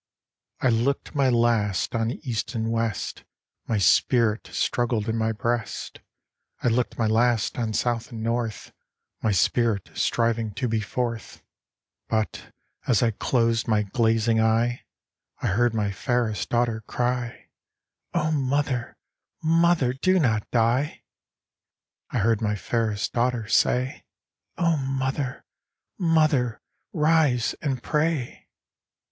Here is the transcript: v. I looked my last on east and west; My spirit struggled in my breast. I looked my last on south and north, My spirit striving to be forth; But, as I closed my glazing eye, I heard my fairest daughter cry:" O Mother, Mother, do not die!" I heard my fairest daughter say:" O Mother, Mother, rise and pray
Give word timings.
v. 0.61 0.65
I 0.67 0.71
looked 0.71 1.13
my 1.13 1.29
last 1.29 1.93
on 1.93 2.09
east 2.09 2.55
and 2.55 2.71
west; 2.71 3.23
My 3.67 3.77
spirit 3.77 4.47
struggled 4.51 5.07
in 5.07 5.15
my 5.15 5.31
breast. 5.31 5.99
I 6.63 6.69
looked 6.69 6.97
my 6.97 7.05
last 7.05 7.59
on 7.59 7.73
south 7.73 8.11
and 8.11 8.23
north, 8.23 8.73
My 9.21 9.31
spirit 9.31 9.91
striving 9.93 10.55
to 10.55 10.67
be 10.67 10.79
forth; 10.79 11.43
But, 12.09 12.51
as 12.87 13.03
I 13.03 13.11
closed 13.11 13.67
my 13.67 13.83
glazing 13.83 14.39
eye, 14.41 14.85
I 15.39 15.45
heard 15.49 15.75
my 15.75 15.91
fairest 15.91 16.49
daughter 16.49 16.81
cry:" 16.87 17.49
O 18.15 18.31
Mother, 18.31 18.97
Mother, 19.43 19.93
do 19.93 20.17
not 20.19 20.49
die!" 20.49 21.03
I 22.09 22.17
heard 22.17 22.41
my 22.41 22.55
fairest 22.55 23.13
daughter 23.13 23.47
say:" 23.47 24.03
O 24.57 24.77
Mother, 24.77 25.45
Mother, 25.99 26.59
rise 26.91 27.53
and 27.61 27.83
pray 27.83 28.47